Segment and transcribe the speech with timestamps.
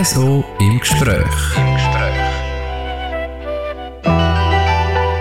[0.00, 1.26] RSO im Gespräch.
[1.58, 2.14] Im Gespräch.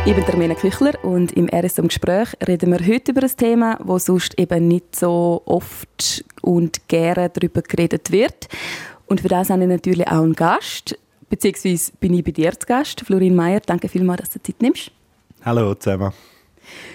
[0.05, 3.77] Ich bin Termina Küchler und im RSO im Gespräch reden wir heute über ein Thema,
[3.83, 8.47] wo sonst eben nicht so oft und gerne darüber geredet wird.
[9.07, 10.97] Und für das habe ich natürlich auch einen Gast,
[11.29, 13.01] beziehungsweise bin ich bei dir zu Gast.
[13.01, 14.91] Florin Meyer, danke vielmals, dass du Zeit nimmst.
[15.43, 16.13] Hallo zusammen.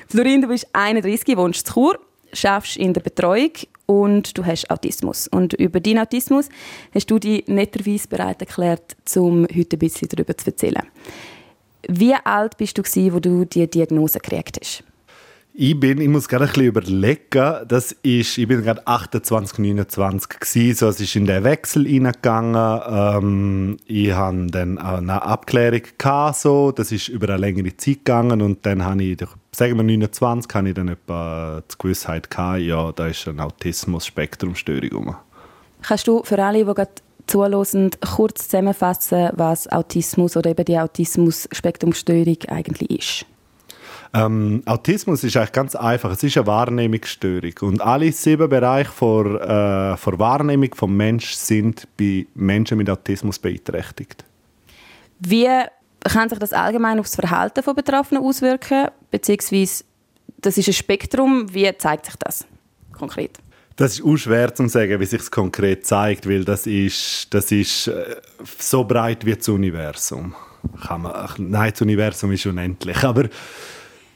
[0.08, 1.98] Florin, du bist 31, wohnst in Chur,
[2.34, 3.52] schaffst in der Betreuung
[3.86, 5.28] und du hast Autismus.
[5.28, 6.48] Und über deinen Autismus
[6.94, 10.82] hast du dich netterweise bereit erklärt, um heute ein bisschen darüber zu erzählen.
[11.88, 14.84] Wie alt bist du, als du die Diagnose gekriegt hast?
[15.56, 20.40] Ich bin, ich muss gerade ein bisschen überlegen, das ist, ich bin gerade 28, 29
[20.40, 26.38] gewesen, so, es ist in den Wechsel reingegangen, ähm, ich hatte dann eine Abklärung gehabt,
[26.38, 29.16] so, das ist über eine längere Zeit gegangen und dann habe ich,
[29.54, 35.16] sagen wir 29, habe ich dann etwa die Gewissheit gehabt, ja, da ist eine Autismus-Spektrumstörung
[35.82, 36.90] Kannst du für alle, die gerade
[37.26, 43.26] zuhören, kurz zusammenfassen, was Autismus oder eben die Autismus-Spektrumstörung eigentlich ist?
[44.14, 46.12] Ähm, Autismus ist eigentlich ganz einfach.
[46.12, 47.52] Es ist eine Wahrnehmungsstörung.
[47.62, 53.40] Und alle sieben Bereiche vor, äh, vor Wahrnehmung vom Mensch sind bei Menschen mit Autismus
[53.40, 54.24] beeinträchtigt.
[55.18, 55.48] Wie
[56.04, 58.88] kann sich das allgemein auf das Verhalten von Betroffenen auswirken?
[59.10, 59.84] Beziehungsweise,
[60.38, 61.52] das ist ein Spektrum.
[61.52, 62.46] Wie zeigt sich das
[62.92, 63.38] konkret?
[63.76, 67.50] Das ist auch schwer zu sagen, wie sich es konkret zeigt, weil das ist, das
[67.50, 68.16] ist äh,
[68.58, 70.34] so breit wie das Universum.
[70.86, 73.28] Kann man, nein, das Universum ist unendlich, aber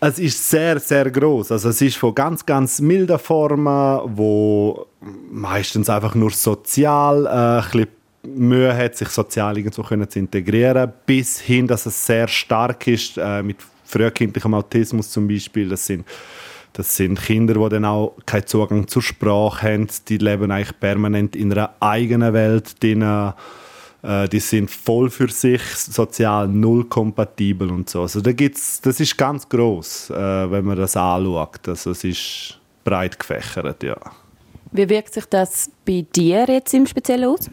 [0.01, 1.53] es ist sehr, sehr groß.
[1.53, 4.87] Also es ist von ganz, ganz milden Formen, wo
[5.31, 7.98] meistens einfach nur sozial äh, ein bisschen
[8.37, 13.19] Mühe hat, sich sozial irgendwo können zu integrieren, bis hin, dass es sehr stark ist
[13.19, 15.69] äh, mit frühkindlichem Autismus zum Beispiel.
[15.69, 16.05] Das sind
[16.75, 19.89] das sind Kinder, die dann auch keinen Zugang zur Sprache haben.
[20.09, 23.03] Die leben eigentlich permanent in einer eigenen Welt drin
[24.03, 28.03] äh, die sind voll für sich, sozial null kompatibel und so.
[28.03, 31.67] Also da gibt's, das ist ganz groß, äh, wenn man das anschaut.
[31.67, 33.97] Also es ist breit gefächert, ja.
[34.71, 37.51] Wie wirkt sich das bei dir jetzt im Speziellen aus?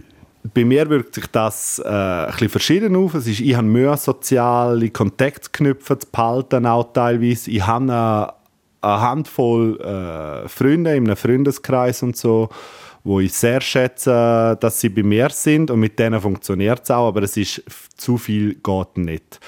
[0.53, 3.16] Bei mir wirkt sich das äh, ein bisschen verschieden auf.
[3.16, 7.50] Es ist, ich habe Mühe, soziale Kontakte zu knüpfen, zu behalten auch teilweise.
[7.50, 8.33] Ich habe eine,
[8.81, 12.50] eine Handvoll äh, Freunde in einem Freundeskreis und so
[13.06, 17.07] wo ich sehr schätze, dass sie bei mir sind und mit denen funktioniert es auch,
[17.09, 17.62] aber es ist
[17.95, 19.39] zu viel geht nicht.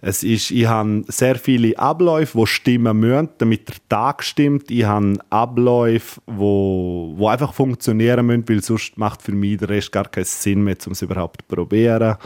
[0.00, 4.70] Es ist, ich habe sehr viele Abläufe, die stimmen müssen, damit der Tag stimmt.
[4.70, 9.92] Ich habe Abläufe, wo, wo einfach funktionieren müssen, weil sonst macht für mich der Rest
[9.92, 12.16] gar keinen Sinn mehr, um es überhaupt zu probieren.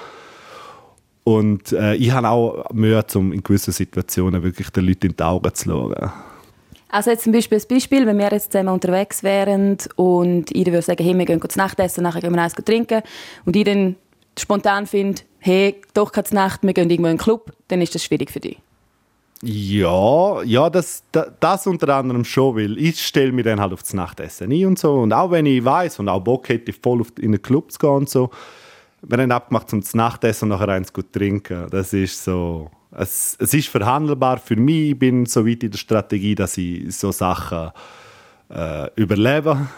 [1.25, 5.23] Und äh, ich habe auch Mühe, um in gewissen Situationen wirklich den Leuten in die
[5.23, 6.11] Augen zu schauen.
[6.89, 10.83] Also jetzt zum Beispiel ein Beispiel, wenn wir jetzt zusammen unterwegs wären und ich würde
[10.83, 13.03] sagen, hey, wir gehen zu Nacht essen, nachher gehen wir eins trinken
[13.45, 13.95] und ich dann
[14.37, 18.05] spontan finde, hey, doch keine Nacht, wir gehen irgendwo in einen Club, dann ist das
[18.05, 18.59] schwierig für dich.
[19.43, 24.53] Ja, ja, das, das, unter anderem schon, weil ich stelle mir dann halt das Nachtessen
[24.53, 25.01] ein und so.
[25.01, 27.79] Und auch wenn ich weiß und auch Bock hätte, voll auf, in den Club zu
[27.79, 28.31] gehen und so,
[29.03, 31.69] wir haben abgemacht zum Nachtessen und nachher eins gut trinken.
[31.71, 34.91] Das ist so, es, es ist verhandelbar für mich.
[34.91, 37.71] Ich bin so weit in der Strategie, dass ich so Sachen
[38.51, 39.69] äh, überlebe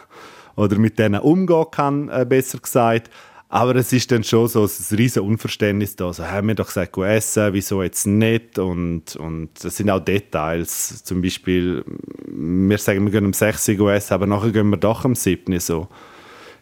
[0.57, 3.11] oder mit denen umgehen kann, äh, besser gesagt.
[3.53, 6.07] Aber es ist dann schon so ein riesen Unverständnis da.
[6.07, 8.59] Also, haben wir doch gesagt, essen, wieso jetzt nicht?
[8.59, 11.05] Und, und das sind auch Details.
[11.05, 11.85] Zum Beispiel,
[12.29, 15.53] wir sagen, wir gehen um 6 Uhr essen, aber nachher gehen wir doch um 7
[15.53, 15.89] Uhr so.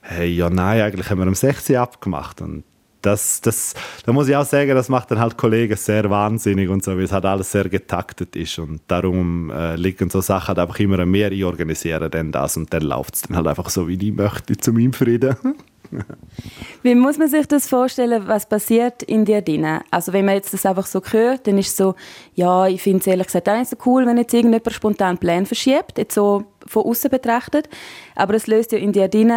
[0.00, 2.40] Hey, ja, nein, eigentlich haben wir um 6 Uhr abgemacht.
[2.40, 2.64] Und
[3.02, 3.74] das, das,
[4.04, 7.04] da muss ich auch sagen, das macht dann halt Kollegen sehr wahnsinnig und so, weil
[7.04, 11.06] es halt alles sehr getaktet ist und darum äh, liegen so Sachen halt einfach immer
[11.06, 14.12] mir, ich organisiere dann das und dann läuft es dann halt einfach so, wie ich
[14.12, 15.36] möchte, zu meinem Frieden.
[16.82, 19.80] wie muss man sich das vorstellen, was passiert in dir drin?
[19.90, 21.94] Also wenn man jetzt das einfach so hört, dann ist es so,
[22.34, 25.46] ja, ich finde es ehrlich gesagt auch nicht so cool, wenn jetzt irgendjemand spontan Pläne
[25.46, 27.68] verschiebt, jetzt so von außen betrachtet,
[28.14, 29.32] aber es löst ja in dir drin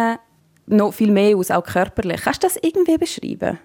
[0.66, 2.22] noch viel mehr aus, auch körperlich.
[2.22, 3.58] Kannst du das irgendwie beschreiben?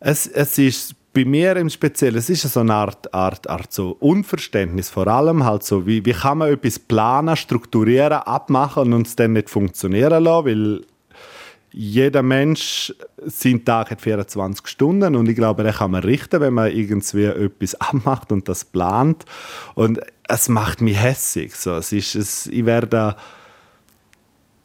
[0.00, 3.96] Es, es ist bei mir im Speziellen, es ist so eine Art, Art, Art so
[4.00, 9.16] Unverständnis, vor allem halt so, wie, wie kann man etwas planen, strukturieren, abmachen und es
[9.16, 10.80] dann nicht funktionieren lassen, weil
[11.78, 16.54] jeder Mensch, sein Tag hat 24 Stunden und ich glaube, den kann man richten, wenn
[16.54, 19.26] man irgendwie etwas abmacht und das plant
[19.74, 21.54] und es macht mich hässig.
[21.54, 23.14] So, es ist, es, ich werde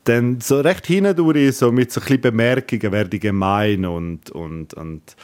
[0.06, 4.74] dann so recht hindurch, so mit so ein bisschen Bemerkungen werde ich gemein und, und,
[4.74, 5.18] und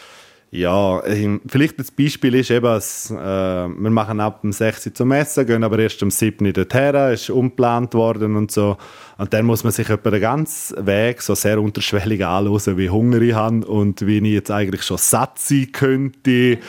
[0.50, 4.94] Ja, ähm, vielleicht das Beispiel ist eben, dass, äh, wir machen ab dem 6 Uhr
[4.94, 8.78] zum Essen, gehen aber erst am 7 Uhr dorthin, ist umgeplant worden und so.
[9.18, 13.22] Und dann muss man sich über den ganzen Weg so sehr unterschwellig anhören, wie Hunger
[13.22, 16.60] ich habe und wie ich jetzt eigentlich schon satt sein könnte.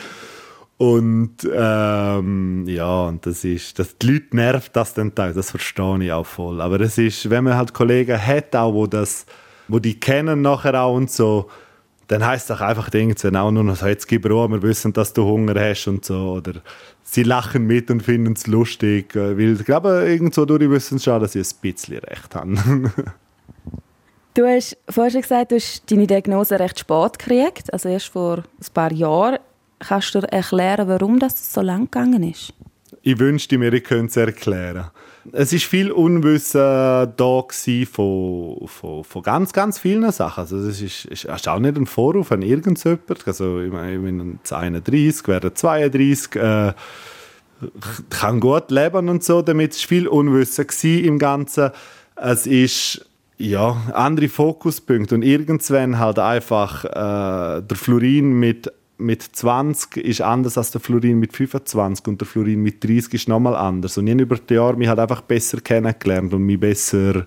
[0.75, 6.03] Und ähm, ja, und das ist, das, die Leute nervt das dann teil, das verstehe
[6.03, 6.59] ich auch voll.
[6.59, 9.25] Aber es ist, wenn man halt Kollegen hat, auch, wo das,
[9.69, 11.49] wo die kennen nachher auch und so,
[12.09, 14.91] dann heißt es auch einfach irgendwann auch nur noch so, jetzt gib Ruhe, wir wissen,
[14.93, 16.33] dass du Hunger hast und so.
[16.33, 16.53] Oder
[17.03, 19.15] sie lachen mit und finden es lustig.
[19.15, 22.91] Äh, weil ich glaube, irgendwo durch wissen sie schon, dass sie ein bisschen recht haben.
[24.33, 28.37] du hast vorhin schon gesagt, du hast deine Diagnose recht spät gekriegt, also erst vor
[28.37, 29.37] ein paar Jahren.
[29.77, 32.53] Kannst du erklären, warum das so lang gegangen ist?
[33.03, 34.89] Ich wünschte mir, ich könnte es erklären.
[35.31, 37.45] Es ist viel Unwissen da
[37.85, 40.41] von, von, von ganz, ganz vielen Sachen.
[40.41, 43.27] Also es ist, ist, ist auch nicht ein Vorwurf an irgendjemand.
[43.27, 46.73] Also ich, meine, ich bin 31, werde 32, äh,
[48.09, 49.41] kann gut leben und so.
[49.41, 51.71] Damit war viel Unwissen im Ganzen.
[52.15, 53.05] Es ist
[53.39, 60.57] ja, andere Fokuspunkte und irgendwann halt einfach äh, der Florin mit mit 20 ist anders
[60.57, 63.97] als der Florin mit 25 und der Florin mit 30 ist nochmal anders.
[63.97, 67.25] Und ich habe über die Jahre mich halt einfach besser kennengelernt und mich besser,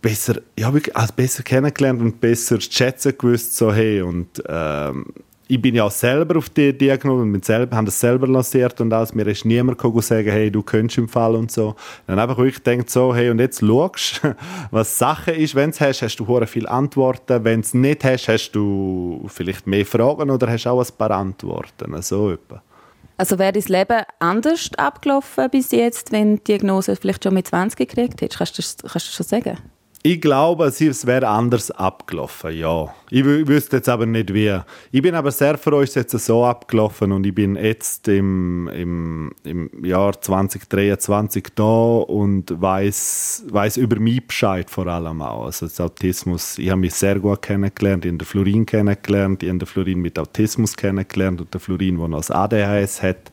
[0.00, 5.06] besser, ja, also besser kennengelernt und besser zu schätzen gewusst, so hey, und ähm,
[5.46, 8.80] ich bin ja auch selber auf die Diagnose und bin selber, habe das selber lanciert
[8.80, 9.14] und alles.
[9.14, 11.74] Mir ist niemand gekommen sagen, hey, du könntest im Fall und so.
[12.06, 14.22] Dann einfach wirklich denkt so, hey, und jetzt schaust,
[14.70, 15.54] was Sache ist.
[15.54, 17.44] Wenn du es hast, hast du hure viele Antworten.
[17.44, 21.10] Wenn du es nicht hast, hast du vielleicht mehr Fragen oder hast auch ein paar
[21.10, 22.00] Antworten.
[22.00, 22.62] So etwa.
[23.16, 27.78] Also wäre dein Leben anders abgelaufen bis jetzt, wenn die Diagnose vielleicht schon mit 20
[27.78, 28.38] gekriegt hättest?
[28.38, 29.58] Kannst du das, kannst du das schon sagen?
[30.06, 32.94] Ich glaube, es wäre anders abgelaufen, ja.
[33.08, 34.54] Ich wüsste jetzt aber nicht wie.
[34.92, 38.68] Ich bin aber sehr froh, es ist jetzt so abgelaufen und ich bin jetzt im,
[38.68, 45.46] im, im Jahr 2023 da und weiß weiß über mich Bescheid vor allem auch.
[45.46, 49.48] Also das Autismus, ich habe mich sehr gut kennengelernt, ich habe den Florin kennengelernt, ich
[49.48, 53.32] habe den Florin mit Autismus kennengelernt und den Florin, der noch das ADHS hat.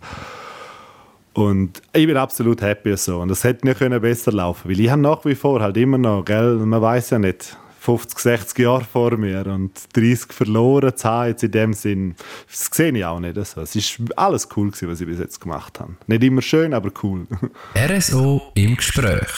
[1.34, 3.20] Und ich bin absolut happy so.
[3.20, 6.26] Und es hätte nicht besser laufen weil ich habe nach wie vor halt immer noch,
[6.26, 11.30] gell, man weiß ja nicht, 50, 60 Jahre vor mir und 30 verloren zu haben,
[11.30, 12.16] jetzt in dem Sinn,
[12.48, 13.62] das sehe ich auch nicht so.
[13.62, 15.96] Es war alles cool, gewesen, was ich bis jetzt gemacht habe.
[16.06, 17.26] Nicht immer schön, aber cool.
[17.76, 19.32] RSO im Gespräch.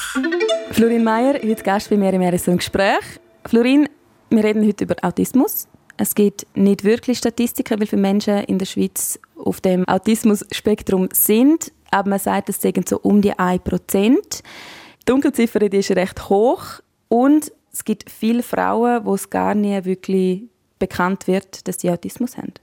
[0.72, 3.19] Florin Meyer, heute Gast bei mir im RSO im Gespräch.
[3.45, 3.88] Florin,
[4.30, 5.69] wir reden heute über Autismus.
[5.95, 11.72] Es gibt nicht wirklich Statistiken, wie viele Menschen in der Schweiz auf dem Autismus-Spektrum sind
[11.94, 13.62] aber man sagt, es sind so um die 1%.
[13.86, 16.66] Die Dunkelziffer ist recht hoch
[17.07, 20.44] und es gibt viele Frauen, wo es gar nicht wirklich
[20.80, 22.54] bekannt wird, dass sie Autismus haben.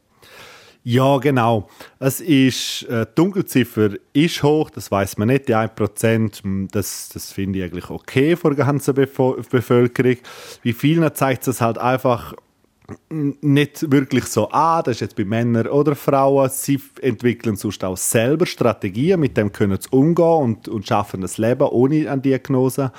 [0.82, 1.68] Ja, genau.
[1.98, 7.10] Es ist, äh, die Dunkelziffer ist hoch, das weiß man nicht, die 1%, hm, das,
[7.12, 10.16] das finde ich eigentlich okay vor der ganzen Bevölkerung.
[10.62, 12.34] Wie vielen zeigt es halt einfach,
[13.08, 16.50] nicht wirklich so an, das ist jetzt bei Männern oder Frauen.
[16.50, 21.38] Sie entwickeln sonst auch selber Strategien, mit dem können sie umgehen und, und schaffen das
[21.38, 22.92] Leben ohne eine Diagnose.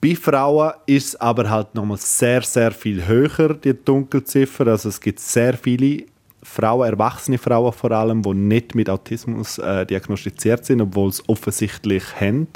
[0.00, 4.66] Bei Frauen ist es aber halt nochmal sehr, sehr viel höher, die Dunkelziffer.
[4.66, 6.04] Also es gibt sehr viele
[6.42, 12.04] Frauen, erwachsene Frauen vor allem, die nicht mit Autismus äh, diagnostiziert sind, obwohl sie offensichtlich
[12.18, 12.48] haben.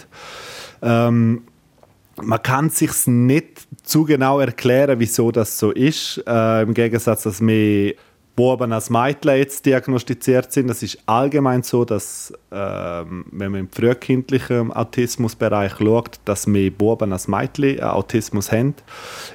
[0.81, 1.43] Ähm,
[2.23, 6.23] man kann sich nicht zu genau erklären, wieso das so ist.
[6.27, 7.95] Äh, Im Gegensatz, dass mehr
[8.37, 10.67] Buben als Mädchen jetzt diagnostiziert sind.
[10.67, 17.13] Das ist allgemein so, dass äh, wenn man im frühkindlichen Autismusbereich schaut, dass mehr Buben
[17.13, 18.75] als Mädchen Autismus haben.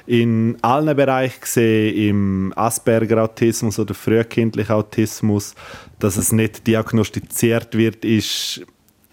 [0.06, 5.54] In allen Bereichen gesehen, im Asperger-Autismus oder frühkindlichen Autismus,
[5.98, 8.66] dass es nicht diagnostiziert wird, ist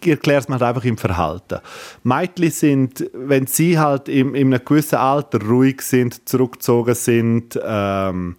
[0.06, 1.60] erklärt es mir halt einfach im Verhalten.
[2.04, 8.36] Mädchen sind, wenn sie halt in, in einem gewissen Alter ruhig sind, zurückgezogen sind, ähm,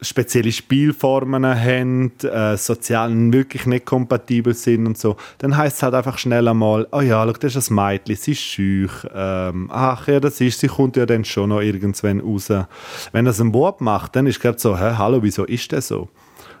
[0.00, 5.94] spezielle Spielformen haben, äh, sozial wirklich nicht kompatibel sind und so, dann heißt es halt
[5.94, 10.06] einfach schnell einmal, oh ja, schau, das ist ein Mädchen, sie ist schüch, ähm, ach
[10.06, 12.48] ja, das ist, sie kommt ja dann schon noch irgendwann raus.
[13.12, 16.08] Wenn das ein Bub macht, dann ist gerade so, hä, hallo, wieso ist das so?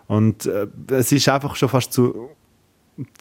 [0.08, 2.30] Und äh, es ist einfach schon fast zu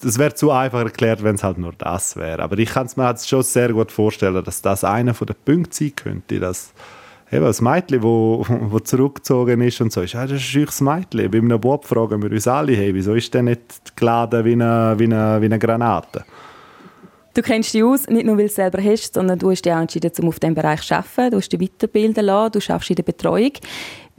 [0.02, 2.42] das wäre zu einfach erklärt, wenn es halt nur das wäre.
[2.42, 5.76] Aber ich kann es mir halt schon sehr gut vorstellen, dass das einer der Punkte
[5.76, 6.74] sein könnte, dass
[7.32, 10.82] eben das Mädchen, wo, wo zurückgezogen ist und so, ist, ja, das ist ein scheuches
[10.82, 11.30] Mädchen.
[11.30, 14.96] Bei einem Bob fragen wir uns alle, hey, wieso ist der nicht geladen wie eine,
[14.98, 16.26] wie eine, wie eine Granate?
[17.36, 19.72] Du kennst dich aus, nicht nur weil du es selber hast, sondern du hast dich
[19.72, 21.32] auch entschieden, um auf diesem Bereich zu arbeiten.
[21.32, 23.52] Du hast dich weiterbilden lassen, du schaffst in der Betreuung.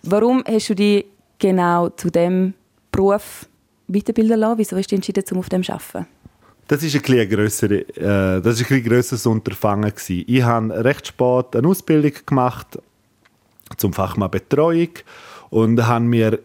[0.04, 1.04] Warum hast du dich
[1.40, 2.54] genau zu dem
[2.92, 3.48] Beruf
[3.88, 4.58] weiterbilden lassen?
[4.58, 6.06] Wieso hast du entschieden, um auf dem zu arbeiten?
[6.68, 9.90] Das ist ein, grössere, äh, grösseres Unterfangen.
[9.90, 10.24] Gewesen.
[10.26, 12.78] Ich habe recht spät eine Ausbildung gemacht
[13.76, 14.90] zum Fachmann Betreuung
[15.50, 16.38] und habe mir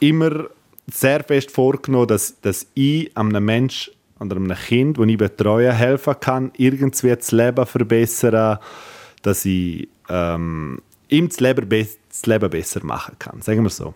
[0.00, 0.46] immer
[0.90, 6.14] sehr fest vorgenommen, dass, dass ich einem Menschen oder einem Kind, das ich betreue, helfen
[6.20, 8.58] kann, irgendwie das Leben verbessern,
[9.22, 13.94] dass ich ähm, ihm das Leben, das Leben besser machen kann, sagen wir so.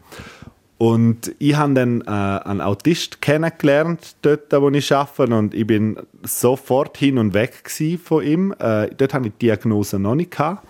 [0.77, 5.97] Und ich habe dann äh, einen Autist kennengelernt, dort, wo ich arbeite, und ich bin
[6.25, 7.71] sofort hin und weg
[8.03, 8.53] von ihm.
[8.59, 10.33] Äh, dort hatte ich die Diagnose noch nicht.
[10.33, 10.67] Gehabt.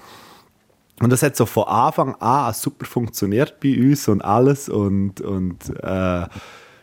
[1.01, 4.69] Und das hat so von Anfang an super funktioniert bei uns und alles.
[4.69, 6.27] Und, und äh,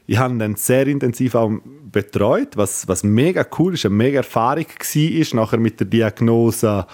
[0.07, 1.51] ich habe ihn dann sehr intensiv auch
[1.91, 5.35] betreut, was, was mega cool ist, eine mega Erfahrung war.
[5.41, 6.85] Nachher mit der Diagnose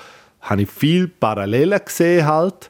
[0.41, 2.69] habe ich viel Parallelen gesehen halt.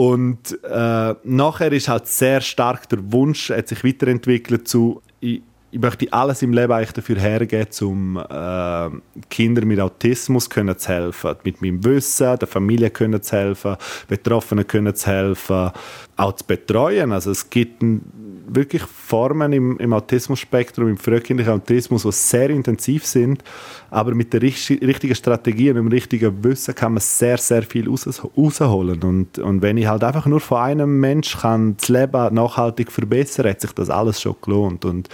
[0.00, 5.78] Und äh, nachher ist halt sehr stark der Wunsch, hat sich weiterentwickelt zu, ich, ich
[5.78, 8.88] möchte alles im Leben eigentlich dafür hergeben, um äh,
[9.28, 11.34] Kindern mit Autismus können zu helfen.
[11.44, 13.76] Mit meinem Wissen, der Familie können zu helfen,
[14.08, 15.70] Betroffenen können zu helfen,
[16.16, 17.12] auch zu betreuen.
[17.12, 18.00] Also es gibt ein,
[18.46, 23.42] wirklich Formen im, im Autismus-Spektrum, im frühkindlichen Autismus, die sehr intensiv sind,
[23.90, 29.02] aber mit der richtigen Strategie und dem richtigen Wissen kann man sehr, sehr viel rausholen.
[29.02, 33.48] Und, und wenn ich halt einfach nur von einem Mensch kann das Leben nachhaltig verbessern,
[33.48, 34.84] hat sich das alles schon gelohnt.
[34.84, 35.08] Und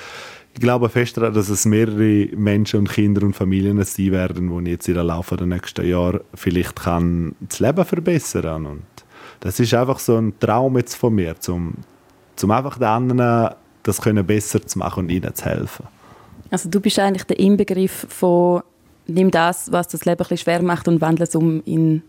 [0.56, 4.72] ich glaube fest daran, dass es mehrere Menschen und Kinder und Familien sein werden, ich
[4.72, 8.66] jetzt der Laufe der nächsten Jahre vielleicht kann das Leben verbessern kann.
[8.66, 8.82] Und
[9.40, 11.74] das ist einfach so ein Traum jetzt von mir, zum
[12.44, 13.50] um einfach den anderen
[13.82, 15.86] das können besser zu machen und ihnen zu helfen.
[16.50, 18.62] Also du bist eigentlich der Inbegriff von
[19.06, 22.02] nimm das, was das Leben ein schwer macht und wandle es um in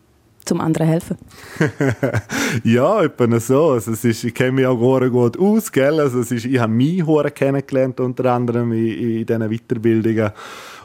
[0.47, 1.17] zum anderen helfen?
[2.63, 3.71] ja, etwa so.
[3.71, 5.71] Also es ist, ich kenne mich auch gut aus.
[5.71, 5.99] Gell?
[5.99, 7.03] Also es ist, ich habe mich
[7.35, 8.87] kennengelernt, unter anderem in,
[9.19, 10.31] in diesen Weiterbildungen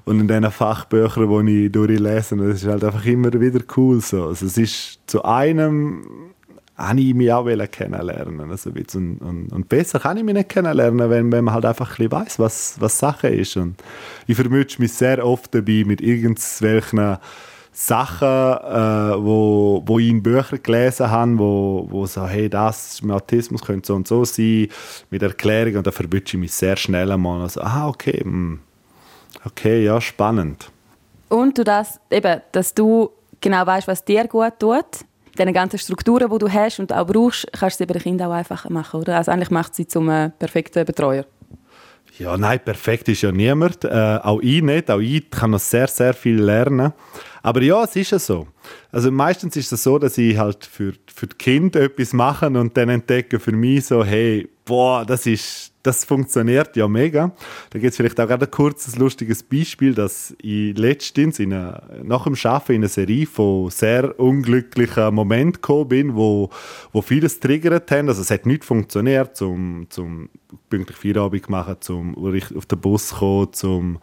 [0.04, 2.36] und in diesen Fachbüchern, die ich durchlese.
[2.36, 4.00] Das ist halt einfach immer wieder cool.
[4.00, 4.26] So.
[4.26, 6.31] Also es ist zu einem
[6.76, 11.10] habe ich mich auch kennenlernen also und, und, und, besser kann ich mich nicht kennenlernen,
[11.10, 13.56] wenn, wenn man halt einfach ein weiss, was, was Sache ist.
[13.56, 13.76] Und
[14.26, 17.18] ich vermute mich sehr oft dabei mit irgendwelchen
[17.74, 23.14] Sachen, äh, wo, wo ich in Büchern gelesen habe, wo, wo so, hey, das mit
[23.14, 24.68] Autismus könnte so und so sein,
[25.10, 27.40] mit Erklärungen, und da verwünsche ich mich sehr schnell einmal.
[27.40, 28.60] Also, ah, okay, mh, hm,
[29.46, 30.70] okay, ja, spannend.
[31.30, 33.10] Und du das, eben, dass du
[33.40, 35.06] genau weißt, was dir gut tut,
[35.38, 38.30] diese ganzen Strukturen, die du hast und auch brauchst, kannst du sie bei den Kindern
[38.30, 39.16] auch einfacher machen, oder?
[39.16, 41.24] Also eigentlich macht sie zum äh, perfekten Betreuer.
[42.18, 43.84] Ja, nein, perfekt ist ja niemand.
[43.84, 44.90] Äh, auch ich nicht.
[44.90, 46.92] Auch ich kann noch sehr, sehr viel lernen.
[47.42, 48.46] Aber ja, es ist ja so.
[48.90, 52.76] Also meistens ist es so, dass ich halt für, für die Kinder etwas mache und
[52.76, 57.32] dann entdecke für mich so, hey, boah, das ist, das funktioniert ja mega.
[57.70, 61.82] Da gibt es vielleicht auch gerade ein kurzes, lustiges Beispiel, dass ich letztens in eine,
[62.04, 66.50] nach dem Arbeiten in eine Serie von sehr unglücklichen Momenten gekommen bin, wo,
[66.92, 68.08] wo vieles triggert haben.
[68.08, 70.28] Also es hat nicht funktioniert, zum, zum
[70.70, 73.98] pünktlich Feierabend machen, zum auf den Bus kommen, zum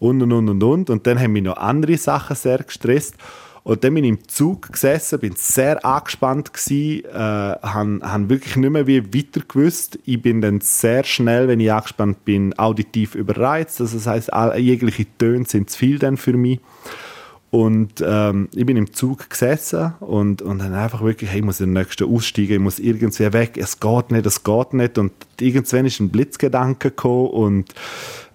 [0.00, 0.90] und und und und und.
[0.90, 3.16] Und dann haben mich noch andere Sachen sehr gestresst.
[3.64, 8.56] Und dann bin ich im Zug gesessen, bin sehr angespannt gewesen, äh, habe, habe wirklich
[8.56, 9.98] nicht mehr wie weiter gewusst.
[10.04, 13.80] Ich bin dann sehr schnell, wenn ich angespannt bin, auditiv überreizt.
[13.80, 16.60] Also das heißt, jegliche Töne sind zu viel dann für mich.
[17.54, 21.60] Und ähm, ich bin im Zug gesessen und, und dann einfach wirklich, hey, ich muss
[21.60, 24.98] in den nächsten aussteigen, ich muss irgendwie weg, es geht nicht, es geht nicht.
[24.98, 27.74] Und irgendwann ist ein Blitzgedanke gekommen und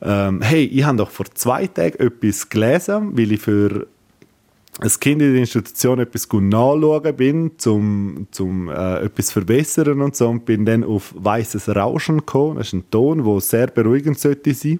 [0.01, 3.87] ähm, hey, ich habe doch vor zwei Tagen etwas gelesen, weil ich für
[4.81, 10.29] ein Kind in der Institution etwas nachschauen bin, um zum äh, etwas verbessern und so
[10.29, 12.57] und bin dann auf weißes Rauschen gekommen.
[12.57, 14.79] Das ist ein Ton, der sehr beruhigend sollte sein.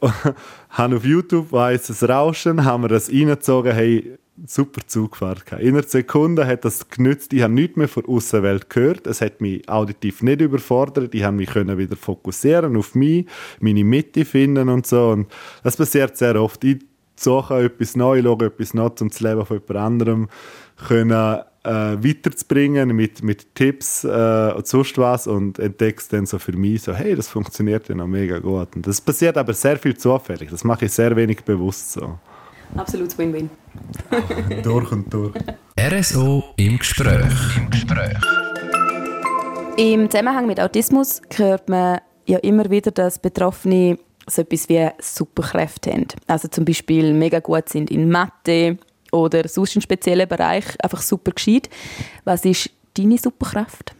[0.70, 5.62] haben auf YouTube weißes Rauschen, haben wir das reingezogen, hey, super Zugfahrt gehabt.
[5.62, 7.32] In einer Sekunde hat das genützt.
[7.32, 9.06] Ich habe nichts mehr von der Außenwelt gehört.
[9.06, 11.14] Es hat mich auditiv nicht überfordert.
[11.14, 13.26] Ich habe mich wieder fokussieren auf mich,
[13.60, 15.08] meine Mitte finden und so.
[15.08, 15.28] Und
[15.64, 16.62] das passiert sehr oft.
[16.62, 16.78] Ich
[17.22, 20.28] suche etwas Neues, schaue etwas Neues, um das Leben von jemand anderem
[20.86, 26.52] können, äh, weiterzubringen mit, mit Tipps äh, und sonst was und entdeckst dann so für
[26.52, 28.74] mich so, hey, das funktioniert ja noch mega gut.
[28.76, 30.50] Und das passiert aber sehr viel zufällig.
[30.50, 32.18] Das mache ich sehr wenig bewusst so.
[32.76, 33.50] Absolut Win-Win.
[34.62, 35.34] durch und durch.
[35.78, 37.56] RSO im Gespräch.
[37.56, 38.18] Im Gespräch.
[39.76, 45.92] Im Zusammenhang mit Autismus hört man ja immer wieder, dass Betroffene so etwas wie Superkräfte
[45.92, 46.06] haben.
[46.26, 48.78] Also zum Beispiel mega gut sind in Mathe
[49.12, 51.68] oder sonst in speziellen Bereich einfach super gescheit.
[52.24, 53.94] Was ist deine Superkraft?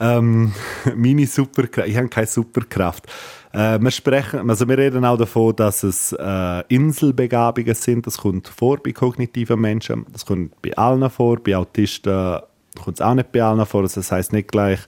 [0.00, 0.52] Ähm,
[0.96, 3.06] meine Superkraft, ich habe keine Superkraft.
[3.52, 8.06] Äh, wir, sprechen, also wir reden auch davon, dass es äh, Inselbegabungen sind.
[8.06, 10.06] Das kommt vor bei kognitiven Menschen.
[10.12, 11.38] Das kommt bei allen vor.
[11.42, 12.40] Bei Autisten
[12.82, 13.82] kommt es auch nicht bei allen vor.
[13.82, 14.80] Also das heißt nicht gleich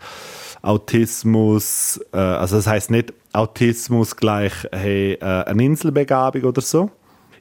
[0.62, 6.91] Autismus, äh, also das heißt nicht Autismus gleich hey, äh, eine Inselbegabung oder so.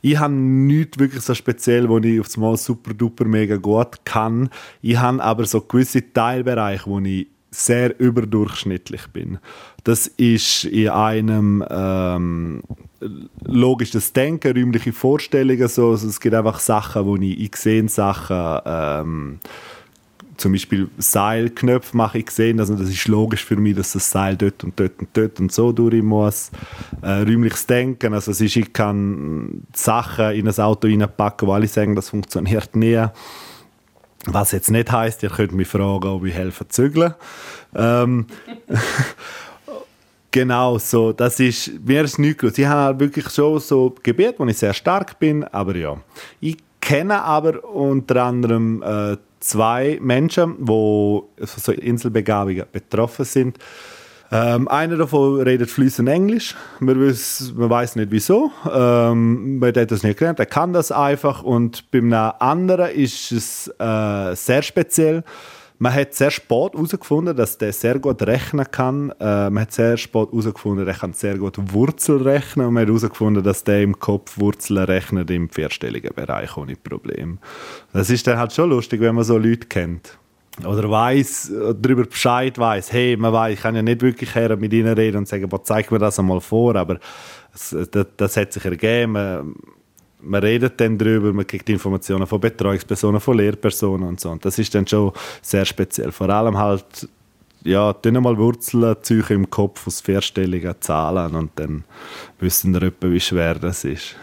[0.01, 4.50] Ich habe nichts wirklich so speziell, wo ich aufs Mal super duper mega gut kann.
[4.81, 9.38] Ich habe aber so gewisse Teilbereiche, wo ich sehr überdurchschnittlich bin.
[9.83, 12.63] Das ist in einem ähm,
[13.45, 15.91] logisches Denken, räumliche Vorstellungen so.
[15.91, 19.39] Also es gibt einfach Sachen, wo ich, ich sehe Sachen ähm,
[20.37, 24.35] zum Beispiel Seilknöpfe mache ich gesehen, also das ist logisch für mich, dass das Seil
[24.35, 26.51] dort und dort und dort und so durch muss.
[27.01, 31.67] Äh, räumliches Denken, also es ist, ich kann Sachen in ein Auto reinpacken, wo alle
[31.67, 33.05] sagen, das funktioniert nie.
[34.25, 37.13] Was jetzt nicht heißt, ihr könnt mich fragen, ob ich helfe zügeln.
[37.75, 38.27] Ähm,
[40.31, 42.57] genau, so, das ist, mir ist nichts gelöst.
[42.57, 45.97] Ich habe wirklich schon so Gebiete, wo ich sehr stark bin, aber ja.
[46.39, 53.57] Ich kenne aber unter anderem äh, zwei Menschen, die so Inselbegabungen betroffen sind.
[54.31, 56.55] Ähm, einer davon redet fließend Englisch.
[56.79, 58.51] Man, weiß, man weiß nicht wieso.
[58.73, 60.39] Ähm, man hat das nicht gelernt.
[60.39, 61.43] Er kann das einfach.
[61.43, 65.23] Und beim anderen ist es äh, sehr speziell.
[65.83, 69.09] Man hat sehr spät herausgefunden, dass der sehr gut rechnen kann.
[69.19, 72.67] Äh, man hat sehr spät herausgefunden, er kann sehr gut Wurzel rechnen.
[72.67, 77.37] Und man hat herausgefunden, dass der im Kopf Wurzeln rechnet im vierstelligen Bereich ohne Problem.
[77.91, 80.17] Das ist dann halt schon lustig, wenn man so Leute kennt
[80.65, 82.93] oder weiß darüber Bescheid weiß.
[82.93, 85.91] Hey, man weiß, ich kann ja nicht wirklich her mit ihnen reden und sagen, zeig
[85.91, 86.97] mir das einmal vor, aber
[87.51, 89.53] das, das, das hat sich ergeben
[90.23, 94.31] man redet dann darüber, man kriegt Informationen von Betreuungspersonen, von Lehrpersonen und so.
[94.31, 95.11] Und das ist dann schon
[95.41, 96.11] sehr speziell.
[96.11, 97.07] Vor allem halt,
[97.63, 101.83] ja, dann mal Wurzeln ziehen im Kopf aus vierstelligen Zahlen und dann
[102.39, 104.15] wissen wir etwa, wie schwer das ist.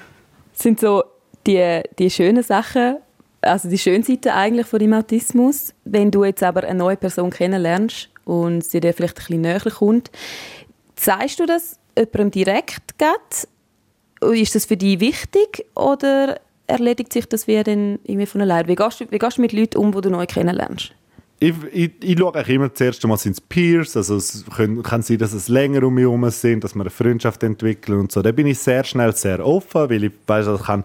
[0.52, 1.04] Sind so
[1.46, 2.96] die, die schönen Sachen,
[3.40, 7.30] also die schönen Seiten eigentlich von dem Autismus, wenn du jetzt aber eine neue Person
[7.30, 10.10] kennenlernst und sie dir vielleicht ein bisschen näher kommt,
[10.96, 13.48] zeigst du das jemandem direkt geht
[14.20, 18.68] ist das für dich wichtig oder erledigt sich das wie dann irgendwie von allein?
[18.68, 20.92] Wie gehst, wie gehst du mit Leuten um, die du neu kennenlernst?
[21.42, 25.32] Ich, ich, ich schaue immer zuerst einmal sind Peers, also es kann, kann sein, dass
[25.32, 28.20] es länger um mich herum sind, dass wir eine Freundschaft entwickeln und so.
[28.20, 30.84] Da bin ich sehr schnell sehr offen, weil ich weiß, das kann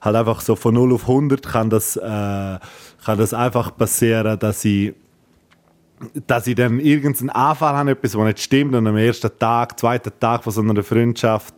[0.00, 4.64] halt einfach so von 0 auf 100 kann das, äh, kann das einfach passieren, dass
[4.64, 4.94] ich
[6.26, 10.10] dass ich dann irgendeinen Anfall habe, etwas, was nicht stimmt und am ersten Tag, zweiten
[10.18, 11.54] Tag von so einer Freundschaft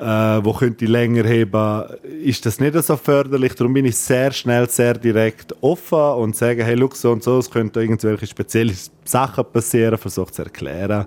[0.00, 1.84] äh, wo könnte ich länger heben,
[2.24, 3.54] ist das nicht so förderlich.
[3.54, 7.38] Darum bin ich sehr schnell, sehr direkt offen und sage, hey, look, so und so,
[7.38, 8.72] es könnten irgendwelche spezielle
[9.04, 11.06] Sachen passieren, versuche zu erklären.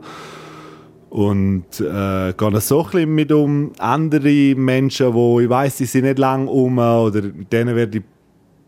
[1.10, 3.72] Und äh, gehe so ein bisschen mit um.
[3.80, 8.04] Andere Menschen, wo ich weiß, sie sind nicht lang um oder denen werde ich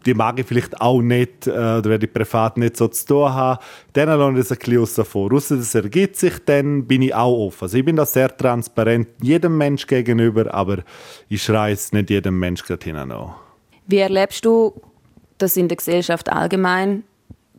[0.05, 3.33] die mag ich vielleicht auch nicht, äh, oder werde ich privat nicht so zu tun
[3.33, 3.59] haben,
[3.93, 5.33] dann lasse ich das ein bisschen aussen vor.
[5.33, 7.63] Ausser das ergibt sich, dann bin ich auch offen.
[7.63, 10.79] Also ich bin da sehr transparent jedem Mensch gegenüber, aber
[11.29, 13.33] ich schreie es nicht jedem Mensch gerade hinein an.
[13.87, 14.73] Wie erlebst du
[15.37, 17.03] das in der Gesellschaft allgemein,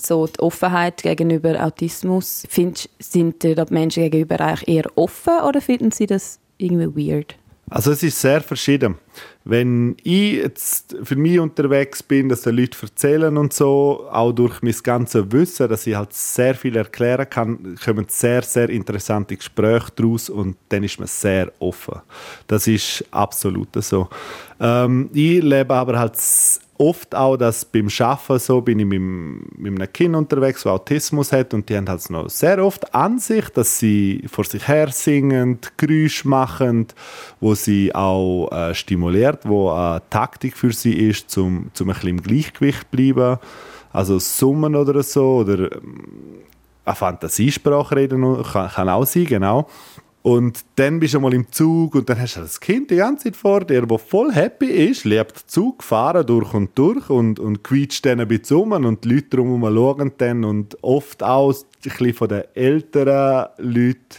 [0.01, 2.45] so die Offenheit gegenüber Autismus?
[2.49, 7.37] Findest, sind die Menschen gegenüber eigentlich eher offen oder finden sie das irgendwie weird?
[7.69, 8.97] Also es ist sehr verschieden.
[9.49, 14.61] Wenn ich jetzt für mich unterwegs bin, dass die Leute erzählen und so, auch durch
[14.61, 19.93] mein ganzes Wissen, dass ich halt sehr viel erklären kann, kommen sehr, sehr interessante Gespräche
[19.95, 22.01] daraus und dann ist man sehr offen.
[22.49, 24.09] Das ist absolut so.
[24.59, 26.17] Ähm, ich lebe aber halt
[26.79, 31.33] oft auch, dass beim Arbeiten so bin ich mit, mit einem Kind unterwegs, das Autismus
[31.33, 34.89] hat und die haben halt noch sehr oft an sich, dass sie vor sich her
[34.89, 36.87] singen, Geräusche machen,
[37.41, 42.09] wo sie auch äh, stimuliert, wo eine Taktik für sie ist, zum, zum ein bisschen
[42.11, 43.39] im Gleichgewicht zu bleiben.
[43.93, 46.05] Also Summen oder so oder ähm,
[46.85, 49.69] eine Fantasiesprache reden kann, kann auch sein, genau.
[50.27, 53.27] Und dann bist du mal im Zug und dann hast du das Kind die ganze
[53.27, 57.63] Zeit vor dir, das voll happy ist, lebt Zug, fahren durch und durch und, und
[57.63, 61.61] quietscht dann ein bisschen um und die Leute drumherum schauen dann und oft auch ein
[61.81, 64.17] bisschen von den älteren Leuten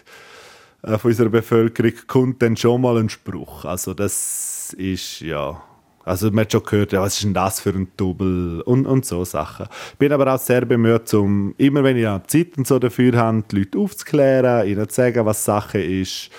[0.83, 3.65] äh, von unserer Bevölkerung kommt dann schon mal ein Spruch.
[3.65, 5.61] Also das ist, ja,
[6.07, 9.05] also man hat schon gehört, ja, was ist denn das für ein Double und, und
[9.05, 9.67] so Sachen.
[9.99, 13.57] Bin aber auch sehr bemüht, um, immer wenn ich Zeit und so dafür habe, die
[13.57, 16.29] Leute aufzuklären, ihnen zu sagen, was Sache ist.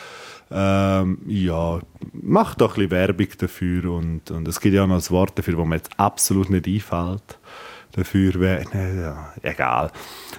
[0.50, 1.78] Ähm, ja,
[2.12, 5.38] mach doch ein bisschen Werbung dafür und, und es gibt ja auch noch ein Wort
[5.38, 7.38] dafür, wo mir jetzt absolut nicht einfällt.
[7.92, 9.90] dafür wäre, ja, egal.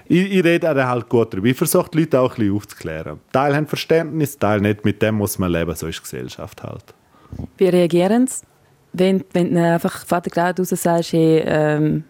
[0.08, 1.48] Ich, ich rede halt gut darüber.
[1.48, 3.20] Ich versuche die Leute auch ein bisschen aufzuklären.
[3.32, 4.84] Teil haben Verständnis, Teil nicht.
[4.84, 6.86] Mit dem muss man leben, so ist die Gesellschaft halt.
[7.58, 8.44] Wie reagieren sie,
[8.94, 12.04] wenn, wenn du einfach Vater geradeaus sagst, hey, ähm,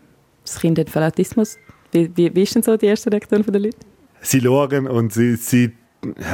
[0.43, 1.57] das Kind hat Autismus?
[1.91, 3.77] Wie, wie, wie ist denn so die erste Reaktion der Leute?
[4.21, 5.73] Sie schauen und sie, sie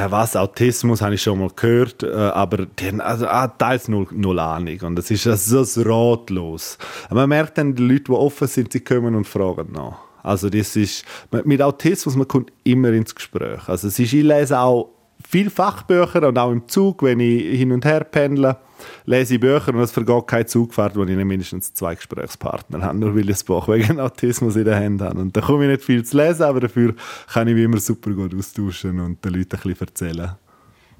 [0.08, 4.06] was, Autismus habe ich schon mal gehört, äh, aber die haben also, ah, teils null,
[4.12, 4.78] null Ahnung.
[4.82, 6.78] Und es ist so ratlos.
[7.10, 9.98] Man merkt dann, die Leute, die offen sind, sie kommen und fragen nach.
[10.22, 11.04] Also das ist,
[11.44, 13.68] mit Autismus, man kommt immer ins Gespräch.
[13.68, 14.90] Also es ist, ich lese auch
[15.28, 18.56] viele Fachbücher und auch im Zug, wenn ich hin und her pendle,
[19.04, 22.98] lese ich Bücher und es vergeht keine Zugfahrt, wo ich nicht mindestens zwei Gesprächspartner habe,
[22.98, 25.20] nur weil ich das Buch wegen Autismus in der Hand habe.
[25.20, 26.94] Und da komme ich nicht viel zu lesen, aber dafür
[27.32, 30.32] kann ich wie immer super gut austauschen und den Leuten ein bisschen erzählen.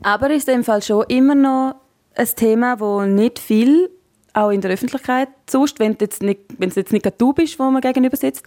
[0.03, 1.77] Aber ist in dem Fall schon immer noch
[2.15, 3.91] ein Thema, das nicht viel
[4.33, 7.71] auch in der Öffentlichkeit sonst, wenn, jetzt nicht, wenn es jetzt nicht du bist, wo
[7.71, 8.45] man gegenüber sitzt,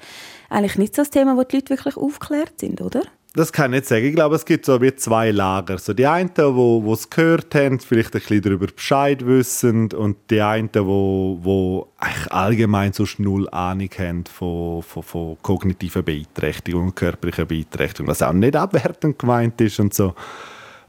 [0.50, 3.02] eigentlich nicht so ein Thema, wo die Leute wirklich aufgeklärt sind, oder?
[3.34, 4.06] Das kann ich nicht sagen.
[4.06, 5.78] Ich glaube, es gibt so wie zwei Lager.
[5.78, 10.18] So die einen, die wo es gehört haben, vielleicht ein bisschen darüber Bescheid wissen und
[10.32, 16.04] die einen, die wo, wo eigentlich allgemein so null Ahnung haben von, von, von kognitiven
[16.04, 20.15] Beeinträchtigungen, körperlichen Beeinträchtigungen, was auch nicht abwertend gemeint ist und so.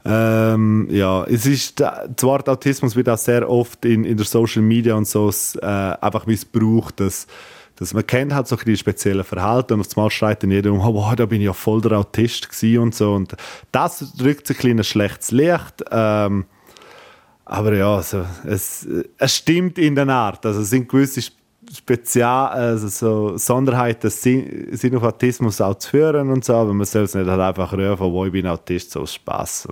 [0.03, 4.63] Ähm, ja, es ist, das Wort Autismus wird auch sehr oft in, in der Social
[4.63, 7.27] Media und so äh, einfach missbraucht, dass
[7.81, 10.93] dass man kennt halt so ein spezielle Verhalten und einmal schreit dann jeder um, oh,
[10.93, 13.35] wow, da bin ich ja voll der Autist und so und
[13.71, 15.83] das drückt sich ein, ein schlechtes Licht.
[15.89, 16.45] Ähm,
[17.43, 20.45] aber ja, also, es, es stimmt in der Art.
[20.45, 21.23] Also es sind gewisse
[21.75, 27.05] Spezial, also so Sonderheiten sind auf Autismus auch zu führen und so, aber man soll
[27.05, 29.67] es nicht halt einfach rufen, wo ich bin Autist, so aus Spass.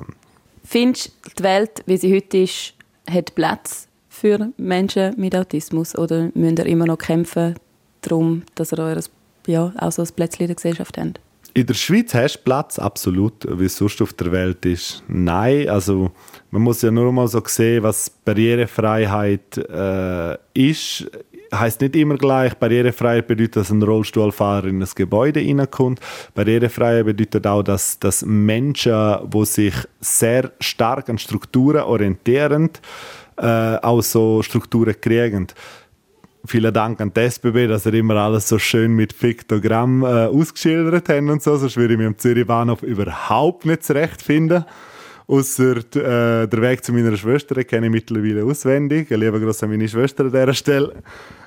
[0.64, 2.74] Findest du, die Welt, wie sie heute ist,
[3.08, 7.54] hat Platz für Menschen mit Autismus oder müssen ihr immer noch kämpfen
[8.02, 9.10] darum, dass ihr eures,
[9.48, 11.20] ja, auch so ein Plätzchen in der Gesellschaft habt?
[11.54, 13.46] In der Schweiz hast du Platz, absolut.
[13.60, 15.68] Wie es sonst auf der Welt ist, nein.
[15.68, 16.12] Also,
[16.52, 21.10] man muss ja nur mal so sehen, was Barrierefreiheit äh, ist.
[21.54, 26.00] Heißt nicht immer gleich, Barrierefreiheit bedeutet, dass ein Rollstuhlfahrer in ein Gebäude hineinkommt.
[26.36, 32.70] Barrierefreiheit bedeutet auch, dass, dass Menschen, die sich sehr stark an Strukturen orientieren,
[33.38, 35.48] äh, auch so Strukturen kriegen
[36.46, 41.10] vielen Dank an die SBB, dass ihr immer alles so schön mit Piktogramm äh, ausgeschildert
[41.10, 44.66] habt und so, sonst würde ich mich am Zürich Bahnhof überhaupt nicht zurechtfinden.
[45.28, 49.12] Außer äh, der Weg zu meiner Schwester, kenne ich mittlerweile auswendig.
[49.12, 50.94] Ein lieber Gruß an meine Schwester an dieser Stelle.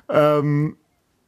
[0.07, 0.77] Ähm,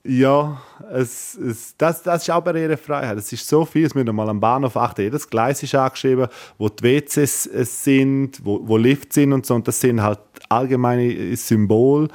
[0.08, 0.62] ja,
[0.93, 3.17] es, es, das, das ist auch Barrierefreiheit.
[3.17, 5.01] Es ist so viel, es müssen mal am Bahnhof achten.
[5.01, 7.43] Jedes Gleis ist angeschrieben, wo die WCs
[7.84, 9.56] sind, wo, wo Lifts sind und so.
[9.56, 12.10] Und das sind halt allgemeine Symbole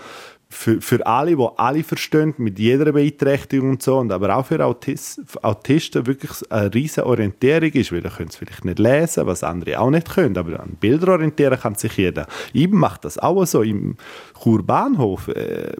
[0.52, 4.62] für, für alle, die alle verstehen, mit jeder Beeinträchtigung und so, und aber auch für
[4.64, 9.44] Autis, Autisten wirklich eine riesige Orientierung ist, weil ihr könnt es vielleicht nicht lesen, was
[9.44, 12.26] andere auch nicht können, aber an Bilder orientieren kann sich jeder.
[12.52, 13.96] Ich mache das auch so im
[14.42, 15.28] Churbahnhof.
[15.28, 15.76] Äh,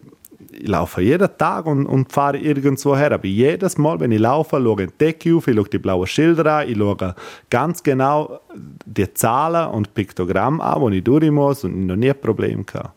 [0.53, 3.13] ich laufe jeden Tag und, und fahre irgendwo her.
[3.13, 6.07] Aber jedes Mal, wenn ich laufe, schaue ich die Decke auf, ich schaue die blauen
[6.07, 7.15] Schilder an, ich schaue
[7.51, 8.41] ganz genau
[8.85, 12.91] die Zahlen und Piktogramme an, wo ich durch muss und noch nie ein Problem hatte.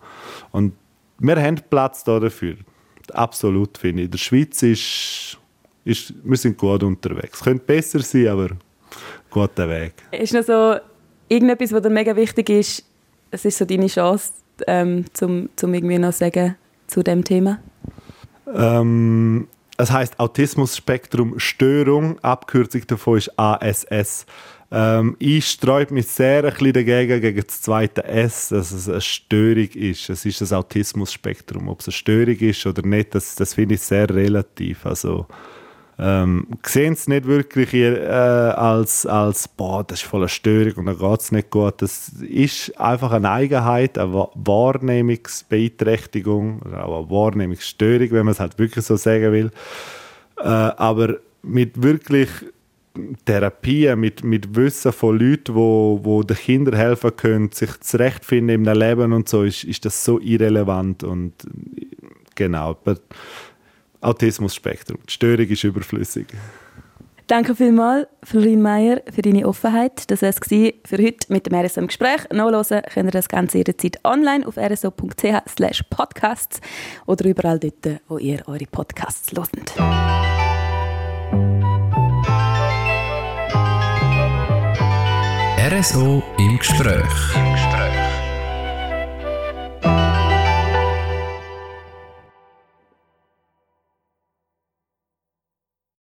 [0.52, 0.74] Und
[1.19, 2.56] wir haben Platz da dafür.
[3.12, 4.06] Absolut, finde ich.
[4.06, 5.38] In der Schweiz ist,
[5.86, 7.39] ist, wir sind gut unterwegs.
[7.39, 8.49] Es könnte besser sein, aber
[9.30, 9.93] guter Weg.
[10.12, 10.76] Ist noch so
[11.28, 12.86] irgendetwas, was dir mega wichtig ist,
[13.32, 14.32] es ist so deine Chance,
[14.67, 16.56] ähm, zum, zum irgendwie noch sagen
[16.88, 17.60] zu dem Thema?
[18.54, 19.47] Ähm,
[19.78, 22.19] es heißt Autismus-Spektrum Störung.
[22.19, 24.26] Abkürzung davon ist ASS.
[24.76, 29.02] Ähm, ich sträube mich sehr ein bisschen dagegen, gegen das zweite S, dass es eine
[29.02, 30.10] Störung ist.
[30.10, 31.70] Es ist das Autismus-Spektrum.
[31.70, 34.88] Ob es eine Störung ist oder nicht, das, das finde ich sehr relativ.
[34.88, 35.28] Also,
[36.00, 40.88] ähm, sehen es nicht wirklich äh, als, als boah, das ist voll eine Störung und
[40.88, 41.84] dann geht es nicht gut.
[41.84, 48.58] Das ist einfach eine Eigenheit, eine Wahrnehmungsbeeinträchtigung oder auch eine Wahrnehmungsstörung, wenn man es halt
[48.58, 49.52] wirklich so sagen will.
[50.40, 52.30] Äh, aber mit wirklich
[53.26, 58.74] Therapien, mit, mit Wissen von Leuten, wo, wo den Kindern helfen können, sich zurechtfinden im
[58.74, 61.34] Leben und so, ist, ist das so irrelevant und
[62.36, 62.78] genau,
[64.02, 65.00] Autismus-Spektrum.
[65.08, 66.28] Die Störung ist überflüssig.
[67.28, 70.12] Danke vielmals, Florin Meyer, für deine Offenheit.
[70.12, 72.30] Das war es für heute mit dem RSO im Gespräch.
[72.32, 76.60] Nachhören könnt ihr das Ganze jederzeit online auf rso.ch podcasts
[77.06, 80.43] oder überall dort, wo ihr eure Podcasts hört.
[85.65, 87.06] RSO im Gespräch.
[87.36, 87.93] Im Gespräch.